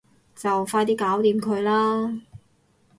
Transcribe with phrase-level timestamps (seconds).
[0.35, 2.11] 就快啲搞掂佢啦